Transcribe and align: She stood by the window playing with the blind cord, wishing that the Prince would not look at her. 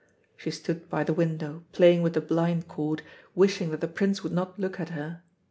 She 0.35 0.49
stood 0.49 0.89
by 0.89 1.03
the 1.03 1.13
window 1.13 1.63
playing 1.73 2.01
with 2.01 2.13
the 2.15 2.21
blind 2.21 2.67
cord, 2.67 3.03
wishing 3.35 3.69
that 3.69 3.81
the 3.81 3.87
Prince 3.87 4.23
would 4.23 4.33
not 4.33 4.57
look 4.57 4.79
at 4.79 4.89
her. 4.89 5.21